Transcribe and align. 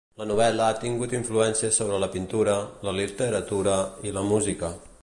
La 0.19 0.25
novel·la 0.27 0.69
ha 0.69 0.77
tingut 0.83 1.13
influència 1.17 1.69
sobre 1.77 2.01
la 2.05 2.09
pintura, 2.17 2.57
la 2.89 2.95
literatura 3.03 3.79
i 4.11 4.19
la 4.19 4.27
música. 4.35 4.77